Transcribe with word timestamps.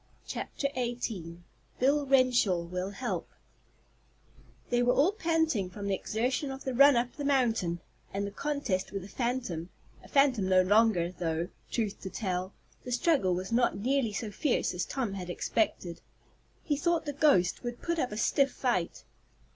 CHAPTER 0.25 0.67
XVIII 0.73 1.41
BILL 1.79 2.07
RENSHAW 2.07 2.63
WILL 2.63 2.89
HELP 2.89 3.29
They 4.71 4.81
were 4.81 4.95
all 4.95 5.11
panting 5.11 5.69
from 5.69 5.85
the 5.85 5.93
exertion 5.93 6.49
of 6.49 6.63
the 6.63 6.73
run 6.73 6.95
up 6.95 7.15
the 7.15 7.23
mountain 7.23 7.81
and 8.11 8.25
the 8.25 8.31
contest 8.31 8.91
with 8.91 9.03
the 9.03 9.07
phantom 9.07 9.69
a 10.03 10.07
phantom 10.07 10.49
no 10.49 10.63
longer 10.63 11.11
though, 11.11 11.49
truth 11.69 12.01
to 12.01 12.09
tell, 12.09 12.51
the 12.83 12.91
struggle 12.91 13.35
was 13.35 13.51
not 13.51 13.77
nearly 13.77 14.11
so 14.11 14.31
fierce 14.31 14.73
as 14.73 14.85
Tom 14.87 15.13
had 15.13 15.29
expected. 15.29 16.01
He 16.63 16.77
thought 16.77 17.05
the 17.05 17.13
"ghost" 17.13 17.61
would 17.63 17.83
put 17.83 17.99
up 17.99 18.11
a 18.11 18.17
stiff 18.17 18.51
fight. 18.51 19.03